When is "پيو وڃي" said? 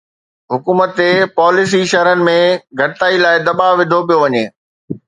4.07-4.43